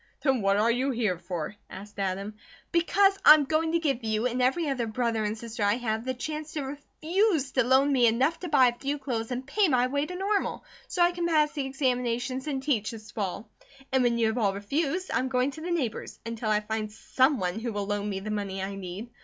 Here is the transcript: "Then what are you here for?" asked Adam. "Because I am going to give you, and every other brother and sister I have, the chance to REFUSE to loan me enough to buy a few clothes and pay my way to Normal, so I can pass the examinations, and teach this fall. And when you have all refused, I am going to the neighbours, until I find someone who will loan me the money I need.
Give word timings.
"Then 0.23 0.41
what 0.41 0.57
are 0.57 0.71
you 0.71 0.89
here 0.89 1.19
for?" 1.19 1.55
asked 1.69 1.99
Adam. 1.99 2.33
"Because 2.71 3.19
I 3.23 3.35
am 3.35 3.43
going 3.45 3.73
to 3.73 3.77
give 3.79 4.03
you, 4.03 4.25
and 4.25 4.41
every 4.41 4.67
other 4.67 4.87
brother 4.87 5.23
and 5.23 5.37
sister 5.37 5.61
I 5.61 5.75
have, 5.75 6.05
the 6.05 6.15
chance 6.15 6.53
to 6.53 6.63
REFUSE 6.63 7.51
to 7.51 7.63
loan 7.63 7.91
me 7.93 8.07
enough 8.07 8.39
to 8.39 8.47
buy 8.49 8.69
a 8.69 8.73
few 8.79 8.97
clothes 8.97 9.29
and 9.29 9.45
pay 9.45 9.67
my 9.67 9.85
way 9.85 10.07
to 10.07 10.15
Normal, 10.15 10.65
so 10.87 11.03
I 11.03 11.11
can 11.11 11.27
pass 11.27 11.51
the 11.51 11.67
examinations, 11.67 12.47
and 12.47 12.63
teach 12.63 12.89
this 12.89 13.11
fall. 13.11 13.47
And 13.91 14.01
when 14.01 14.17
you 14.17 14.25
have 14.25 14.39
all 14.39 14.55
refused, 14.55 15.11
I 15.11 15.19
am 15.19 15.29
going 15.29 15.51
to 15.51 15.61
the 15.61 15.69
neighbours, 15.69 16.17
until 16.25 16.49
I 16.49 16.61
find 16.61 16.91
someone 16.91 17.59
who 17.59 17.71
will 17.71 17.85
loan 17.85 18.09
me 18.09 18.21
the 18.21 18.31
money 18.31 18.59
I 18.59 18.73
need. 18.73 19.11